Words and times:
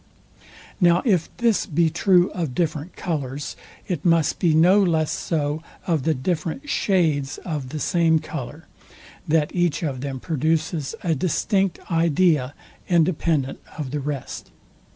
Now 0.79 1.03
if 1.05 1.29
this 1.37 1.67
be 1.67 1.91
true 1.91 2.31
of 2.31 2.55
different 2.55 2.95
colours, 2.95 3.55
it 3.87 4.03
must 4.03 4.39
be 4.39 4.51
no 4.55 4.81
less 4.81 5.11
so 5.11 5.61
of 5.85 6.05
the 6.05 6.15
different 6.15 6.67
shades 6.67 7.37
of 7.45 7.69
the 7.69 7.79
same 7.79 8.17
colour, 8.17 8.65
that 9.27 9.53
each 9.53 9.83
of 9.83 10.01
them 10.01 10.19
produces 10.19 10.95
a 11.03 11.13
distinct 11.13 11.77
idea, 11.91 12.55
independent 12.89 13.59
of 13.77 13.91
the 13.91 13.99
rest. 13.99 14.49